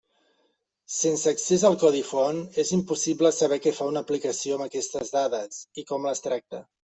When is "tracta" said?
6.29-6.65